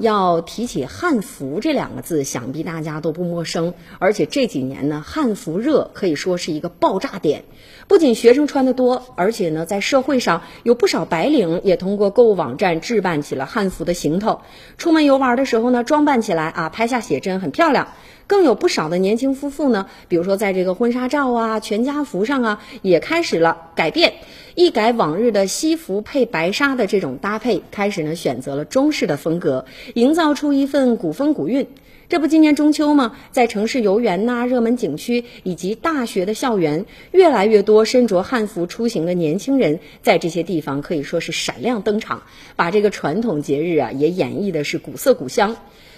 [0.00, 3.74] 要提起汉服这两个字，想必大家都不陌生。
[3.98, 7.44] 而且这几年呢，汉服热可以说是一个爆炸点。
[7.86, 14.40] 不仅学生穿的多，而且呢，在社会上有不少白领也通过购物网站置办起了汉服的行头。
[14.78, 17.88] 出门游玩的时候呢，装扮起来啊，拍下写真很漂亮。
[18.26, 24.14] 更有不少的年轻夫妇呢，比如说在这个婚纱照啊、全家福上啊，也开始了改变，
[24.54, 29.64] 一改往日的西服配白纱的这种搭配，开始呢选择了中式的风格，
[29.94, 31.66] 营造出一份古风古韵。
[32.10, 33.12] 这不，今年中秋吗？
[33.30, 42.24] 在城市游园呐、热门景区以及大学的校园，越来越多身着汉服出行的年轻人，在这些地方可以说是闪亮登场，
[42.56, 45.56] 把这个传统节日啊也演绎的是古色古香。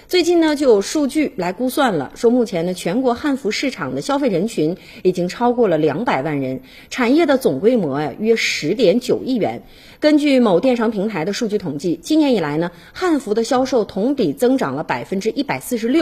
[0.08, 6.60] 最近呢，就有数据来估算了，说目前呢，全国汉服市场的消费人群已经超过了两百万人，
[6.90, 9.62] 产业的总规模呀约十点九亿元。
[10.00, 16.01] 根据某电商平台的数据统计，今年以来呢，汉服的销售同比增长了百分之一百四十六，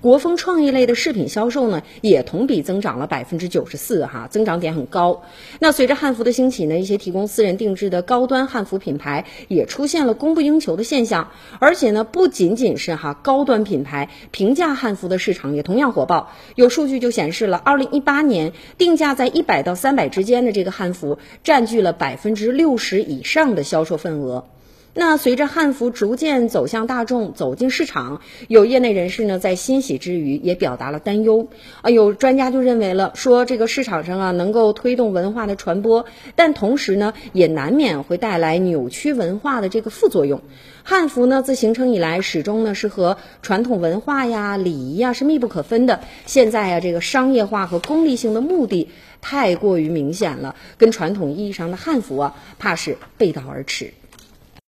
[0.00, 5.24] 国风创意类的饰品销售呢，也同比增长了百分之九十四，哈，增长点很高。
[5.58, 16.32] 那随着汉服的兴起呢，一些提供私人定制的高端汉服品牌也出现了供不应求的现象，而且呢，不仅仅是哈高端品牌，平价汉服的市场也同样火爆。
[16.54, 23.50] 有数据就显示了，二零一八年定价在一百到三百之间的这个汉服，占据了百分之六十以上。
[23.50, 24.44] 的销售份额。
[24.92, 31.48] 那随着汉服逐渐走向大众，走进市场，有业内人士呢在欣喜之余也表达了担忧
[31.82, 31.90] 啊。
[31.90, 40.42] 有专家就认为了，说这个市场上啊能够推动文化的传播，但同时呢也难免会带来扭曲文化的这个副作用。
[40.82, 46.00] 汉服呢自形成以来，始终呢是和传统文化呀、礼仪呀是密不可分的。
[46.26, 48.88] 现在啊这个商业化和功利性的目的
[49.20, 53.92] 太过于明显了，跟传统意义上的汉服啊怕是背道而驰。